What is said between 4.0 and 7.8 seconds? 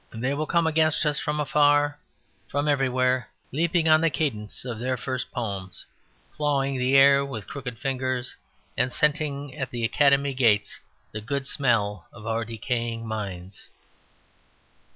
the cadence of their first poems, clawing the air with crooked